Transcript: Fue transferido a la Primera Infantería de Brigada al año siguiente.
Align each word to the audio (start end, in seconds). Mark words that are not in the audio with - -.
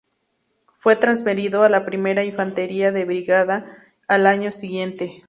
Fue 0.79 0.95
transferido 0.95 1.61
a 1.61 1.69
la 1.69 1.85
Primera 1.85 2.23
Infantería 2.23 2.91
de 2.91 3.05
Brigada 3.05 3.85
al 4.07 4.25
año 4.25 4.51
siguiente. 4.51 5.13